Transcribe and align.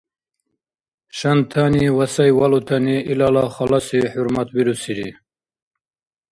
Шантани 1.17 1.85
ва 1.97 2.05
сай 2.15 2.31
валутани 2.39 2.97
илала 3.11 3.43
халаси 3.55 3.99
хӀурмат 4.11 4.47
бирусири. 4.55 5.09